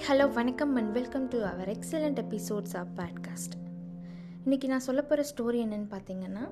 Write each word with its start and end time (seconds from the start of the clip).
Hi 0.00 0.12
hello 0.12 0.32
வணக்கம் 0.32 0.74
and 0.74 0.92
welcome 0.92 1.28
to 1.28 1.42
our 1.42 1.68
excellent 1.68 2.18
episodes 2.18 2.76
of 2.76 2.86
podcast 2.96 3.72
இன்றைக்கி 4.44 4.66
நான் 4.66 4.80
சொல்ல 4.80 5.02
போகிற 5.02 5.28
ஸ்டோரி 5.28 5.56
என்னன்னு 5.56 5.86
பார்த்தீங்கன்னா 5.90 6.50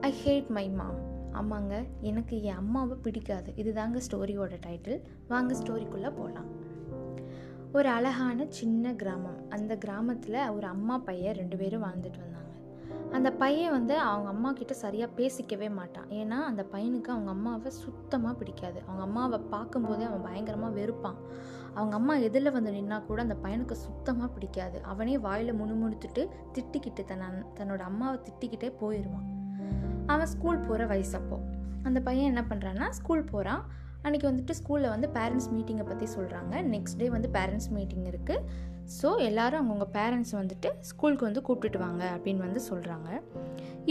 ஐ 0.00 0.14
ஹேட் 0.26 0.48
மை 0.48 0.70
மாம் 0.70 0.98
ஆமாங்க 1.32 1.84
எனக்கு 2.00 2.42
என் 2.42 2.54
அம்மாவை 2.54 2.98
பிடிக்காது. 3.02 3.52
இதுதாங்க 3.56 4.00
ஸ்டோரியோட 4.10 4.50
டைட்டில் 4.66 5.00
வாங்க 5.28 5.54
ஸ்டோரிக்குள்ளே 5.54 6.16
போகலாம் 6.16 6.46
ஒரு 7.72 7.88
அழகான 7.88 8.46
சின்ன 8.48 8.94
கிராமம். 8.94 9.50
அந்த 9.50 9.76
கிராமத்தில் 9.76 10.48
ஒரு 10.48 10.66
அம்மா 10.66 10.98
பையன் 10.98 11.34
ரெண்டு 11.34 11.56
பேரும் 11.56 11.82
வாழ்ந்துட்டு 11.82 12.18
வந்தாங்க. 12.18 12.51
அந்த 13.12 13.32
பையன் 13.32 13.70
வந்து 13.70 13.98
அவங்க 13.98 14.28
அம்மா 14.28 14.52
கிட்ட 14.52 14.74
சரியாக 14.74 15.12
பேசிக்கவே 15.16 15.70
மாட்டான். 15.70 16.06
ஏன்னா 16.08 16.30
அந்த 16.30 16.66
பையனுக்கு 16.72 17.08
அவங்க 17.08 17.30
அம்மாவை 17.30 17.70
சுத்தமாக 17.70 18.38
பிடிக்காது. 18.38 18.82
அவங்க 18.86 19.02
அம்மாவை 19.02 19.38
பார்க்கும்போதே 19.38 20.04
அவன் 20.04 20.22
பயங்கரமாக 20.22 20.80
வெறுப்பான். 20.80 21.16
அவங்க 21.74 21.94
அம்மா 21.94 22.14
எதில் 22.14 22.50
வந்து 22.50 22.70
நின்னா 22.70 23.06
கூட 23.06 23.22
அந்த 23.22 23.36
பையனுக்கு 23.42 23.72
சுத்தமாக 23.72 24.32
பிடிக்காது. 24.32 24.80
அவனே 24.82 25.18
வாயில் 25.18 25.54
முணுமுணுத்துட்டு 25.54 26.28
திட்டிக்கிட்டு 26.52 27.04
தன் 27.04 27.46
தன்னோட 27.54 27.78
அம்மாவை 27.78 28.18
திட்டிக்கிட்டே 28.18 28.72
போயிடுவான் 28.80 29.40
அவன் 30.06 30.26
ஸ்கூல் 30.26 30.58
போகிற 30.58 30.86
வயசு 30.86 31.20
அந்த 31.82 32.00
பையன் 32.00 32.36
என்ன 32.36 32.54
பண்ணுறான்னா 32.54 32.88
ஸ்கூல் 32.88 33.24
போகிறான் 33.24 33.64
அன்றைக்கி 34.06 34.26
வந்துட்டு 34.28 34.54
ஸ்கூலில் 34.58 34.92
வந்து 34.92 35.08
பேரண்ட்ஸ் 35.16 35.48
மீட்டிங்கை 35.54 35.84
பற்றி 35.88 36.06
சொல்கிறாங்க 36.14 36.54
நெக்ஸ்ட் 36.70 36.98
டே 37.00 37.06
வந்து 37.08 37.28
பேரண்ட்ஸ் 37.36 37.68
மீட்டிங் 37.70 38.06
இருக்குது 38.10 38.40
ஸோ 38.96 39.08
எல்லோரும் 39.26 39.58
அவங்கவுங்க 39.60 39.86
பேரண்ட்ஸ் 39.98 40.32
வந்துட்டு 40.38 40.68
ஸ்கூலுக்கு 40.88 41.24
வந்து 41.28 41.42
கூப்பிட்டுட்டு 41.46 41.78
வாங்க 41.84 42.02
அப்படின்னு 42.14 42.42
வந்து 42.46 42.60
சொல்கிறாங்க 42.70 43.08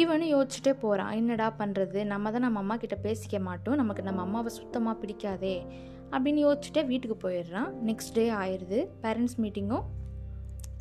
இவனும் 0.01 0.31
யோசிச்சுட்டே 0.33 0.73
போகிறான் 0.83 1.13
என்னடா 1.19 1.47
பண்ணுறது 1.61 2.01
நம்ம 2.11 2.31
தான் 2.31 2.45
நம்ம 2.47 2.59
அம்மா 2.59 2.75
கிட்ட 2.77 2.97
பேசிக்க 3.05 3.39
மாட்டோம். 3.39 3.75
நமக்கு 3.75 4.03
நம்ம 4.03 4.21
அம்மாவை 4.21 4.51
சுத்தமாக 4.59 4.95
பிடிக்காதே. 5.01 5.55
அப்படின்னு 6.13 6.41
யோசிச்சுட்டே 6.45 6.83
வீட்டுக்கு 6.91 7.17
போயிடுறான். 7.25 7.69
நெக்ஸ்ட் 7.89 8.13
டே 8.13 8.25
ஆயிடுது 8.41 8.79
பேரண்ட்ஸ் 9.03 9.37
மீட்டிங்கும் 9.43 9.85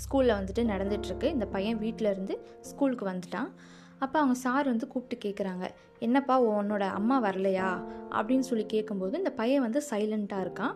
ஸ்கூலில் 0.04 0.36
வந்துட்டு 0.38 0.64
நடந்துகிட்ருக்கு 0.72 1.28
இந்த 1.36 1.46
பையன் 1.46 1.80
வீட்டில் 1.84 2.12
இருந்து 2.14 2.34
ஸ்கூலுக்கு 2.70 3.06
வந்துட்டான். 3.12 3.50
அப்போ 4.00 4.18
அவங்க 4.18 4.38
சார் 4.38 4.66
வந்து 4.66 4.86
கூப்பிட்டு 4.88 5.28
கேட்குறாங்க 5.28 5.68
என்னப்பா 5.98 6.42
உன்னோட 6.42 6.80
அம்மா 6.80 7.22
வரலையா? 7.22 7.70
அப்படின்னு 8.10 8.38
சொல்லி 8.38 8.66
கேட்கும்போது 8.66 9.18
இந்த 9.18 9.32
பையன் 9.32 9.60
வந்து 9.60 9.82
சைலண்ட்டாக 9.90 10.44
இருக்கான். 10.46 10.74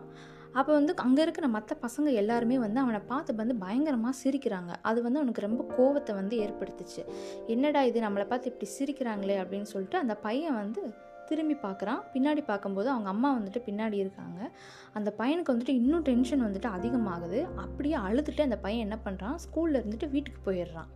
அப்போ 0.53 0.73
வந்து 0.73 0.95
அங்கே 0.95 1.21
இருக்கிற 1.21 1.47
மற்ற 1.47 1.77
பசங்க 1.81 2.13
எல்லாருமே 2.13 2.59
வந்து 2.59 2.79
அவனை 2.79 2.99
பார்த்து 2.99 3.35
வந்து 3.35 3.55
பயங்கரமாக 3.55 4.17
சிரிக்கிறாங்க. 4.23 4.71
அது 4.81 5.01
வந்து 5.01 5.19
அவனுக்கு 5.19 5.41
ரொம்ப 5.41 5.63
கோவத்தை 5.77 6.13
வந்து 6.13 6.37
ஏற்படுத்துச்சு. 6.39 7.01
என்னடா 7.47 7.83
இது? 7.83 7.99
நம்மளை 7.99 8.25
பார்த்து 8.27 8.51
இப்படி 8.51 8.69
சிரிக்கிறாங்களே? 8.79 9.37
அப்படின்னு 9.41 9.61
சொல்லிட்டு 9.61 9.97
அந்த 9.97 10.15
பையன் 10.15 10.53
வந்து 10.53 10.93
திரும்பி 11.25 11.53
பார்க்குறான் 11.53 12.01
பின்னாடி 12.13 12.43
பார்க்கும்போது 12.45 12.89
அவங்க 12.89 13.09
அம்மா 13.09 13.37
வந்துட்டு 13.37 13.61
பின்னாடி 13.65 13.93
இருக்காங்க. 13.93 14.51
அந்த 14.93 15.13
பையனுக்கு 15.17 15.53
வந்துட்டு 15.53 15.69
இன்னும் 15.69 16.01
டென்ஷன் 16.01 16.45
வந்துட்டு 16.45 16.69
அதிகமாகுது. 16.77 17.41
அப்படியே 17.55 17.95
அழுதுட்டு 17.95 18.41
அந்த 18.41 18.57
பையன் 18.57 18.85
என்ன 18.89 18.99
பண்ணுறான் 19.05 19.35
ஸ்கூலில் 19.35 19.81
இருந்துட்டு 19.81 20.09
வீட்டுக்கு 20.09 20.51
போயிடுறான். 20.51 20.91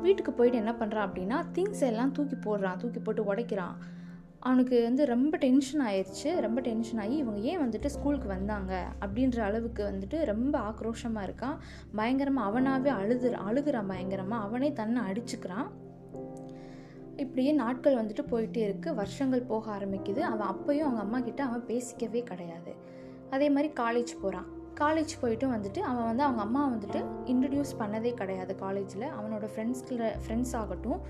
வீட்டுக்கு 0.00 0.32
போயிட்டு 0.32 0.58
என்ன 0.58 0.72
பண்ணுறான் 0.72 1.06
அப்படின்னா 1.08 1.44
திங்ஸ் 1.54 1.80
எல்லாம் 1.80 2.12
தூக்கி 2.12 2.36
போடுறான் 2.36 2.76
தூக்கி 2.76 2.98
போட்டு 2.98 3.34
உடைக்கிறான். 3.34 3.76
அவனுக்கு 4.38 4.82
வந்து 4.82 5.06
ரொம்ப 5.06 5.36
டென்ஷன் 5.36 5.86
ஆயிடுச்சு 5.86 6.40
ரொம்ப 6.40 6.60
டென்ஷன் 6.60 6.98
ஆகி 6.98 7.16
இவங்க 7.16 7.40
ஏன் 7.40 7.60
வந்துட்டு 7.60 7.86
ஸ்கூலுக்கு 7.86 8.28
வந்தாங்க? 8.28 8.86
அப்படின்ற 9.00 9.38
அளவுக்கு 9.38 9.92
வந்துட்டு 9.92 10.24
ரொம்ப 10.24 10.58
ஆக்ரோஷமாக 10.58 11.26
இருக்கான். 11.28 11.56
பயங்கரமாக 11.94 12.48
அவனாகவே 12.48 12.88
அழுது 12.88 13.30
அழுகிறான் 13.30 13.86
பயங்கரமாக 13.86 14.44
அவனே 14.44 14.72
தன்னை 14.72 15.02
அடிச்சுக்கிறான். 15.02 15.68
இப்படியே 17.16 17.52
நாட்கள் 17.52 18.04
வந்துட்டு 18.04 18.24
போயிட்டே 18.30 18.62
இருக்குது 18.68 18.94
வருஷங்கள் 18.94 19.42
போக 19.42 19.78
ஆரம்பிக்குது. 19.78 20.18
அவன் 20.18 20.48
அப்போயும் 20.48 20.86
அவங்க 20.88 21.00
அம்மா 21.00 21.20
கிட்ட 21.20 21.44
அவன் 21.44 21.66
பேசிக்கவே 21.66 22.22
கிடையாது. 22.22 22.74
அதே 23.30 23.50
மாதிரி 23.50 23.72
காலேஜ் 23.72 24.12
போகிறான் 24.20 24.60
காலேஜ் 24.82 25.12
போயிட்டு 25.20 25.46
வந்துட்டு 25.48 25.80
அவன் 25.90 26.04
வந்து 26.04 26.22
அவங்க 26.22 26.42
அம்மா 26.42 26.62
வந்துட்டு 26.70 27.00
இன்ட்ரடியூஸ் 27.32 27.78
பண்ணதே 27.78 28.12
கிடையாது 28.14 28.54
காலேஜில் 28.56 29.06
அவனோட 29.18 29.46
ஃப்ரெண்ட்ஸ்கில் 29.52 30.06
ஃப்ரெண்ட்ஸ் 30.24 30.54
ஆகட்டும் 30.60 31.00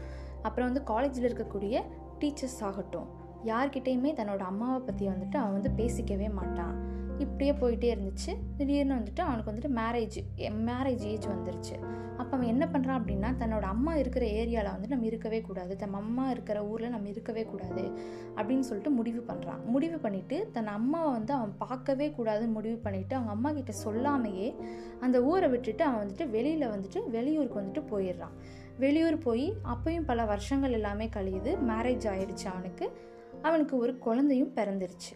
அப்புறம் 0.43 0.69
வந்து 0.69 0.83
காலேஜில் 0.83 1.29
இருக்கக்கூடிய 1.29 1.75
டீச்சர்ஸ் 2.21 2.61
ஆகட்டும். 2.69 3.09
யார்கிட்டேயுமே 3.45 4.11
தன்னோட 4.19 4.43
அம்மாவை 4.51 4.79
பற்றி 4.79 5.05
வந்துட்டு 5.09 5.37
அவன் 5.43 5.57
வந்து 5.59 5.71
பேசிக்கவே 5.81 6.29
மாட்டான். 6.33 6.75
இப்படியே 7.23 7.53
போயிட்டே 7.53 7.89
இருந்துச்சு. 7.95 8.33
திடீர்னு 8.57 8.95
வந்துட்டு 8.95 9.21
அவனுக்கு 9.21 9.51
வந்துட்டு 9.53 9.71
மேரேஜ் 9.81 10.19
மேரேஜ் 10.69 11.05
ஏஜ் 11.13 11.27
வந்துருச்சு. 11.27 11.77
அப்போ 12.17 12.37
அவன் 12.37 12.51
என்ன 12.53 12.65
பண்ணுறான் 12.73 12.99
அப்படின்னா 13.01 13.29
தன்னோட 13.41 13.67
அம்மா 13.75 13.93
இருக்கிற 13.97 14.25
ஏரியாவில் 14.27 14.73
வந்து 14.73 14.89
நம்ம 14.89 15.07
இருக்கவே 15.07 15.41
கூடாது. 15.41 15.77
தன் 15.77 15.95
அம்மா 15.95 16.31
இருக்கிற 16.31 16.59
ஊரில் 16.67 16.95
நம்ம 16.95 17.09
இருக்கவே 17.09 17.45
கூடாது 17.45 17.85
அப்படின்னு 18.37 18.67
சொல்லிட்டு 18.69 18.91
முடிவு 18.91 19.25
பண்ணுறான் 19.29 19.63
முடிவு 19.65 19.97
பண்ணிவிட்டு 19.97 20.51
தன் 20.51 20.67
அம்மாவை 20.67 21.11
வந்து 21.13 21.33
அவன் 21.35 21.55
பார்க்கவே 21.59 22.09
கூடாதுன்னு 22.19 22.57
முடிவு 22.59 22.79
பண்ணிவிட்டு 22.85 23.15
அவங்க 23.15 23.33
அம்மா 23.37 23.53
கிட்ட 23.53 23.73
சொல்லாமையே 23.85 24.49
அந்த 25.01 25.23
ஊரை 25.23 25.49
விட்டுட்டு 25.49 25.85
அவன் 25.85 26.03
வந்துட்டு 26.03 26.31
வெளியில் 26.31 26.69
வந்துட்டு 26.69 27.11
வெளியூருக்கு 27.11 27.61
வந்துட்டு 27.61 27.83
போயிடுறான். 27.93 28.37
வெளியூர் 28.79 29.19
போய் 29.19 29.47
அப்பையும் 29.73 30.09
பல 30.11 30.25
வருஷங்கள் 30.25 30.73
எல்லாமே 30.73 31.09
கழியுது. 31.17 31.51
மேரேஜ் 31.71 32.07
ஆயிடுச்சு 32.13 32.47
அவனுக்கு. 32.53 32.87
அவனுக்கு 33.43 33.77
ஒரு 33.77 33.99
குழந்தையும் 33.99 34.55
பிறந்துருச்சு. 34.55 35.13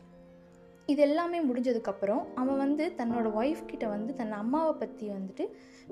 இது 0.92 1.02
எல்லாமே 1.06 1.38
முடிஞ்சதுக்கப்புறம் 1.46 2.20
அவன் 2.40 2.60
வந்து 2.62 2.84
தன்னோட 2.98 3.28
ஒய்ஃப் 3.40 3.62
கிட்ட 3.70 3.88
வந்து 3.88 4.14
தன் 4.18 4.34
அம்மாவை 4.42 4.72
பற்றி 4.82 5.06
வந்துட்டு 5.14 5.44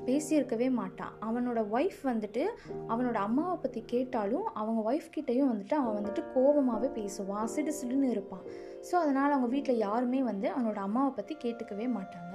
பேசியிருக்கவே 0.06 0.70
மாட்டான். 0.80 1.14
அவனோட 1.28 1.60
ஒய்ஃப் 1.76 2.00
வந்துட்டு 2.10 2.42
அவனோட 2.92 3.16
அம்மாவை 3.28 3.56
பற்றி 3.64 3.80
கேட்டாலும் 3.84 4.46
அவங்க 4.60 4.80
ஒய்ஃப் 4.90 5.08
கிட்டேயும் 5.16 5.50
வந்துட்டு 5.52 5.76
அவன் 5.80 5.96
வந்துட்டு 5.98 6.24
கோபமாகவே 6.34 6.90
பேசுவான் 7.00 7.50
சிடு 7.54 7.74
சிடுன்னு 7.80 8.12
இருப்பான். 8.14 8.44
ஸோ 8.88 8.94
அதனால் 9.02 9.30
அவங்க 9.30 9.46
வீட்டில் 9.46 9.82
யாருமே 9.86 10.22
வந்து 10.30 10.48
அவனோட 10.54 10.80
அம்மாவை 10.88 11.12
பற்றி 11.18 11.36
கேட்டுக்கவே 11.44 11.88
மாட்டாங்க. 11.98 12.34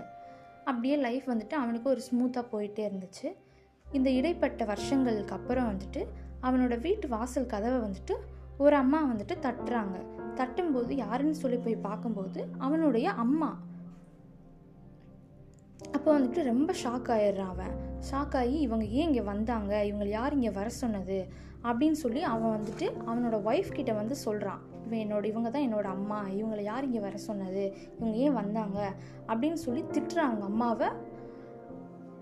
அப்படியே 0.65 0.95
லைஃப் 1.07 1.27
வந்துட்டு 1.33 1.57
அவனுக்கு 1.61 1.89
ஒரு 1.89 2.01
ஸ்மூத்தாக 2.09 2.45
போயிட்டே 2.53 2.83
இருந்துச்சு. 2.89 3.27
இந்த 3.85 4.09
இடைப்பட்ட 4.09 4.65
வருஷங்களுக்கு 4.65 5.35
அப்புறம் 5.39 5.69
வந்துட்டு 5.71 6.01
அவனோட 6.47 6.81
வீட்டு 6.81 7.07
வாசல் 7.07 7.51
கதவை 7.55 7.79
வந்துட்டு 7.87 8.15
ஒரு 8.57 8.75
அம்மா 8.75 8.99
வந்துட்டு 9.11 9.35
தட்டுறாங்க. 9.45 9.97
தட்டும்போது 10.39 10.91
யாருன்னு 10.91 11.35
சொல்லி 11.35 11.57
போய் 11.57 11.75
பார்க்கும்போது 11.75 12.47
அவனுடைய 12.57 13.11
அம்மா. 13.11 13.59
அப்போ 15.91 16.19
வந்துட்டு 16.19 16.43
ரொம்ப 16.43 16.73
ஷாக் 16.83 17.11
ஆயிடுறான் 17.15 17.53
அவன். 17.55 17.75
ஷாக் 18.11 18.35
ஆகி 18.35 18.59
இவங்க 18.59 18.85
ஏன் 18.85 19.05
இங்கே 19.05 19.21
வந்தாங்க? 19.21 19.85
இவங்க 19.85 20.05
யார் 20.05 20.33
இங்கே 20.33 20.49
வர 20.49 20.69
சொன்னது? 20.69 21.27
அப்படின்னு 21.63 21.91
சொல்லி 21.91 22.23
அவன் 22.23 22.59
வந்துட்டு 22.59 22.85
அவனோட 23.07 23.37
ஒய்ஃப் 23.45 23.71
கிட்ட 23.71 23.93
வந்து 23.93 24.15
சொல்கிறான் 24.15 24.59
இவன் 24.85 24.99
என்னோட 24.99 25.25
இவங்க 25.25 25.49
தான் 25.49 25.61
என்னோட 25.61 25.83
அம்மா. 25.83 26.25
இவங்களை 26.27 26.61
யார் 26.61 26.83
இங்கே 26.83 26.99
வர 26.99 27.17
சொன்னது? 27.17 27.73
இவங்க 27.99 28.17
ஏன் 28.17 28.33
வந்தாங்க? 28.33 28.93
அப்படின்னு 29.27 29.53
சொல்லி 29.53 29.81
திட்டுறான் 29.81 30.27
அவங்க 30.29 30.45
அம்மாவை. 30.45 30.87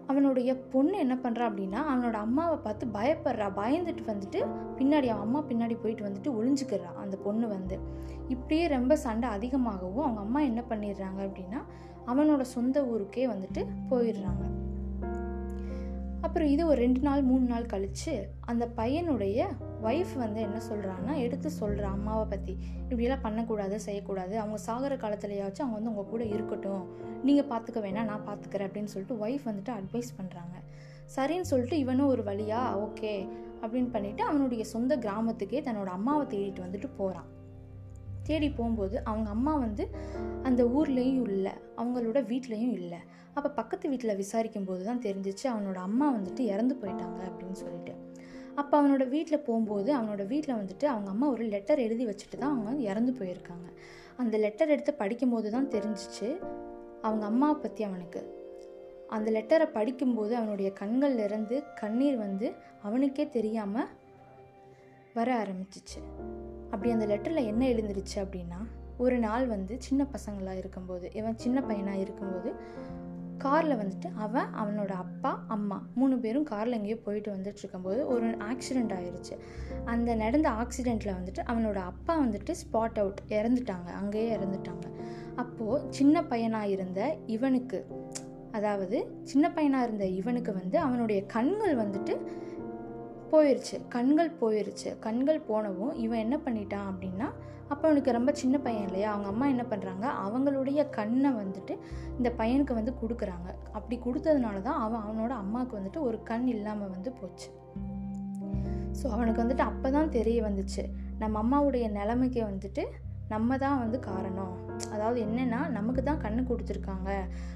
அவனுடைய 0.08 0.56
பொண்ணு 0.56 0.98
என்ன 0.98 1.16
பண்ணுறா 1.24 1.46
அப்படின்னா 1.50 1.80
அவனோட 1.92 2.14
அம்மாவை 2.14 2.58
பார்த்து 2.58 2.86
பயப்படுறா. 2.94 3.48
பயந்துட்டு 3.58 4.04
வந்துட்டு 4.08 4.40
பின்னாடி 4.78 5.08
அவன் 5.08 5.26
அம்மா 5.26 5.40
பின்னாடி 5.42 5.76
போயிட்டு 5.82 6.06
வந்துட்டு 6.06 6.36
ஒளிஞ்சுக்கிறா 6.38 6.94
அந்த 6.96 7.18
பொண்ணு 7.18 7.48
வந்து. 7.48 7.80
இப்படியே 8.28 8.68
ரொம்ப 8.68 8.96
சண்டை 8.96 9.30
அதிகமாகவும் 9.30 10.04
அவங்க 10.04 10.22
அம்மா 10.22 10.40
என்ன 10.40 10.64
பண்ணிடுறாங்க 10.70 11.20
அப்படின்னா 11.20 11.62
அவனோட 12.08 12.42
சொந்த 12.42 12.86
ஊருக்கே 12.86 13.28
வந்துட்டு 13.28 13.66
போயிடுறாங்க. 13.90 14.46
அப்புறம் 16.22 16.48
இது 16.48 16.68
ஒரு 16.68 16.80
ரெண்டு 16.80 17.00
நாள் 17.00 17.22
மூணு 17.22 17.46
நாள் 17.46 17.66
கழித்து 17.66 18.14
அந்த 18.42 18.70
பையனுடைய 18.78 19.46
ஒய்ஃப் 19.84 20.14
வந்து 20.18 20.40
என்ன 20.42 20.60
சொல்கிறான்னா 20.70 21.14
எடுத்து 21.16 21.50
சொல்கிறா 21.60 21.90
அம்மாவை 21.98 22.26
பற்றி 22.26 22.54
இப்படியெல்லாம் 22.82 23.22
பண்ணக்கூடாது 23.22 23.80
செய்யக்கூடாது. 23.80 24.40
அவங்க 24.40 24.58
சாகிற 24.58 24.96
காலத்துலையாச்சும் 24.96 25.66
அவங்க 25.66 25.78
வந்து 25.80 25.90
உங்கள் 25.90 26.12
கூட 26.14 26.24
இருக்கட்டும். 26.24 26.86
நீங்கள் 27.24 27.50
பார்த்துக்க 27.52 27.82
வேணாம் 27.88 28.10
நான் 28.12 28.28
பார்த்துக்கிறேன் 28.28 28.68
அப்படின்னு 28.70 28.94
சொல்லிட்டு 28.94 29.20
ஒய்ஃப் 29.26 29.48
வந்துட்டு 29.50 29.74
அட்வைஸ் 29.80 30.12
பண்ணுறாங்க 30.20 30.56
சரின்னு 31.16 31.50
சொல்லிட்டு 31.52 31.78
இவனும் 31.78 32.08
ஒரு 32.08 32.24
வழியா 32.24 32.62
ஓகே 32.86 33.28
அப்படின்னு 33.62 33.92
பண்ணிவிட்டு 33.94 34.24
அவனுடைய 34.30 34.64
சொந்த 34.64 34.96
கிராமத்துக்கே 34.98 35.62
தன்னோட 35.68 35.86
அம்மாவை 35.86 36.26
தேடிட்டு 36.26 36.66
வந்துட்டு 36.66 36.90
போகிறான் 36.98 37.30
தேடி 38.24 38.50
போகும்போது 38.50 39.04
அவங்க 39.04 39.30
அம்மா 39.30 39.58
வந்து 39.58 39.90
அந்த 40.44 40.64
ஊர்லேயும் 40.64 41.30
இல்லை 41.30 41.52
அவங்களோட 41.78 42.20
வீட்லேயும் 42.32 42.74
இல்லை. 42.74 43.00
அப்போ 43.34 43.50
பக்கத்து 43.50 43.90
வீட்டில் 43.90 44.16
விசாரிக்கும் 44.16 44.66
போது 44.66 44.84
தான் 44.86 45.02
தெரிஞ்சிச்சு 45.06 45.46
அவனோட 45.54 45.76
அம்மா 45.76 46.14
வந்துட்டு 46.16 46.40
இறந்து 46.40 46.76
போயிட்டாங்க 46.82 47.20
அப்படின்னு 47.30 47.58
சொல்லிட்டு. 47.62 48.17
அப்போ 48.58 48.82
அவனோட 48.82 49.10
வீட்டில் 49.10 49.44
போகும்போது 49.44 49.96
அவனோட 49.96 50.28
வீட்டில் 50.28 50.56
வந்துட்டு 50.56 50.86
அவங்க 50.86 51.10
அம்மா 51.10 51.28
ஒரு 51.28 51.44
லெட்டர் 51.44 51.80
எழுதி 51.80 52.06
வச்சுட்டு 52.06 52.38
தான் 52.38 52.54
அவங்க 52.54 52.82
இறந்து 52.92 53.12
போயிருக்காங்க. 53.20 53.68
அந்த 54.18 54.38
லெட்டர் 54.38 54.70
எடுத்து 54.70 54.94
படிக்கும்போது 54.94 55.52
தான் 55.52 55.70
தெரிஞ்சிச்சு 55.70 56.28
அவங்க 57.02 57.26
அம்மாவை 57.26 57.58
பற்றி 57.62 57.84
அவனுக்கு. 57.84 58.22
அந்த 59.08 59.32
லெட்டரை 59.32 59.68
படிக்கும்போது 59.72 60.36
அவனுடைய 60.36 60.74
கண்கள்லேருந்து 60.80 61.64
கண்ணீர் 61.76 62.18
வந்து 62.18 62.48
அவனுக்கே 62.82 63.30
தெரியாமல் 63.30 63.92
வர 65.14 65.30
ஆரம்பிச்சிச்சு. 65.44 66.00
அப்படி 66.72 66.92
அந்த 66.92 67.06
லெட்டரில் 67.06 67.50
என்ன 67.52 67.66
எழுந்துருச்சு 67.66 68.18
அப்படின்னா 68.24 68.60
ஒரு 68.98 69.18
நாள் 69.20 69.48
வந்து 69.48 69.74
சின்ன 69.80 70.08
பசங்களாக 70.14 70.58
இருக்கும்போது 70.58 71.10
இவன் 71.14 71.38
சின்ன 71.38 71.62
பையனாக 71.62 71.98
இருக்கும்போது 71.98 72.50
காரில் 73.38 73.78
வந்துட்டு 73.78 74.14
அவன் 74.16 74.46
அவனோட 74.46 74.90
அப்பா 74.90 75.44
அம்மா 75.48 75.88
மூணு 75.96 76.20
பேரும் 76.20 76.44
காரில் 76.44 76.74
எங்கேயோ 76.74 76.98
போயிட்டு 77.02 77.32
வந்துட்டு 77.32 77.58
இருக்கும்போது 77.58 78.08
ஒரு 78.08 78.30
ஆக்சிடெண்ட் 78.30 78.94
ஆயிடுச்சு 79.00 79.36
அந்த 79.86 80.16
நடந்த 80.16 80.50
ஆக்சிடெண்ட்டில் 80.50 81.16
வந்துட்டு 81.20 81.42
அவனோட 81.42 81.76
அப்பா 81.76 82.20
வந்துட்டு 82.20 82.54
ஸ்பாட் 82.62 83.00
அவுட் 83.00 83.20
இறந்துட்டாங்க. 83.30 83.86
அங்கேயே 83.86 84.38
இறந்துட்டாங்க. 84.38 84.86
அப்போது 85.36 85.86
சின்ன 85.90 86.24
பையனாக 86.24 86.68
இருந்த 86.68 87.18
இவனுக்கு 87.26 87.88
அதாவது 88.52 89.20
சின்ன 89.24 89.52
பையனாக 89.52 89.84
இருந்த 89.84 90.06
இவனுக்கு 90.06 90.54
வந்து 90.54 90.80
அவனுடைய 90.80 91.26
கண்கள் 91.26 91.76
வந்துட்டு 91.76 92.14
போயிருச்சு. 93.32 93.76
கண்கள் 93.90 94.32
போயிருச்சு. 94.42 95.00
கண்கள் 95.00 95.40
போனவும் 95.40 95.94
இவன் 95.96 96.20
என்ன 96.20 96.38
பண்ணிட்டான் 96.46 96.90
அப்படின்னா 96.92 97.30
அப்போ 97.70 97.88
அவனுக்கு 97.88 98.12
ரொம்ப 98.12 98.32
சின்ன 98.34 98.58
பையன் 98.58 98.86
இல்லையா? 98.86 99.12
அவங்க 99.12 99.28
அம்மா 99.28 99.46
என்ன 99.48 99.64
பண்ணுறாங்க 99.70 100.06
அவங்களுடைய 100.26 100.90
கண்ணை 100.90 101.32
வந்துட்டு 101.32 101.74
இந்த 102.18 102.30
பையனுக்கு 102.38 102.74
வந்து 102.74 102.94
கொடுக்குறாங்க. 103.02 103.50
அப்படி 103.72 104.00
கொடுத்ததுனால 104.06 104.62
தான் 104.62 104.80
அவன் 104.80 105.04
அவனோட 105.08 105.30
அம்மாவுக்கு 105.30 105.78
வந்துட்டு 105.80 106.02
ஒரு 106.02 106.24
கண் 106.24 106.48
இல்லாமல் 106.48 106.90
வந்து 106.90 107.12
போச்சு. 107.12 107.50
ஸோ 109.00 109.06
அவனுக்கு 109.10 109.44
வந்துட்டு 109.44 109.60
அப்போ 109.60 109.92
தான் 109.92 110.10
தெரிய 110.10 110.44
வந்துச்சு. 110.44 110.86
நம்ம 111.20 111.40
அம்மாவுடைய 111.44 111.92
நிலைமைக்கு 111.92 112.44
வந்துட்டு 112.44 112.86
நம்ம 113.30 113.58
தான் 113.58 113.80
வந்து 113.80 114.00
காரணம். 114.00 114.54
அதாவது 114.94 115.20
என்னென்னா 115.26 115.60
நமக்கு 115.70 116.04
தான் 116.04 116.22
கண்ணு 116.22 116.42
கொடுத்துருக்காங்க. 116.50 117.12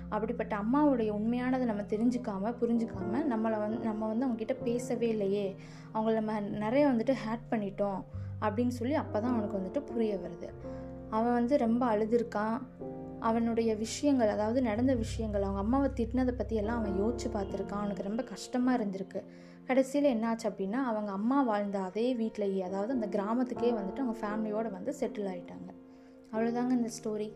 அப்படிப்பட்ட 0.09 0.53
அம்மாவுடைய 0.57 1.09
உண்மையானதை 1.17 1.65
நம்ம 1.65 1.81
தெரிஞ்சுக்காம 1.81 2.53
புரிஞ்சுக்காம 2.61 3.21
நம்மளை 3.33 3.59
வந்து 3.65 3.79
நம்ம 3.89 4.07
வந்து 4.07 4.25
அவங்கக்கிட்ட 4.27 4.55
பேசவே 4.63 5.07
இல்லையே. 5.07 5.55
அவங்கள 5.93 6.13
நம்ம 6.13 6.39
நிறைய 6.39 6.87
வந்துட்டு 6.87 7.15
ஹேட் 7.25 7.45
பண்ணிட்டோம் 7.51 8.01
அப்படின்னு 8.41 8.73
சொல்லி 8.79 8.93
அப்போ 8.93 9.17
தான் 9.19 9.33
அவனுக்கு 9.33 9.59
வந்துட்டு 9.59 9.81
புரிய 9.91 10.15
வருது. 10.15 10.49
அவன் 11.09 11.33
வந்து 11.33 11.57
ரொம்ப 11.57 11.83
அழுதுருக்கான். 11.95 12.57
அவனுடைய 13.29 13.75
விஷயங்கள் 13.75 14.29
அதாவது 14.29 14.59
நடந்த 14.61 14.93
விஷயங்கள் 14.95 15.43
அவங்க 15.43 15.59
அம்மாவை 15.59 15.89
திட்டினதை 15.95 16.31
பற்றியெல்லாம் 16.31 16.77
அவன் 16.77 16.95
யோசிச்சு 17.01 17.27
பார்த்துருக்கான். 17.33 17.81
அவனுக்கு 17.83 18.03
ரொம்ப 18.03 18.23
கஷ்டமாக 18.23 18.77
இருந்திருக்கு. 18.77 19.21
கடைசியில் 19.67 20.13
என்னாச்சு 20.13 20.45
அப்படின்னா 20.49 20.79
அவங்க 20.83 21.11
அம்மா 21.11 21.41
வாழ்ந்த 21.41 21.79
அதே 21.79 22.07
வீட்டிலேயே 22.13 22.63
அதாவது 22.63 22.93
அந்த 22.93 23.07
கிராமத்துக்கே 23.07 23.71
வந்துட்டு 23.71 24.03
அவங்க 24.03 24.17
ஃபேமிலியோடு 24.21 24.71
வந்து 24.71 24.93
செட்டில் 24.99 25.31
ஆகிட்டாங்க 25.31 25.69
அவ்வளோதாங்க 26.33 26.71
இந்த 26.71 26.91
ஸ்டோரி 26.97 27.29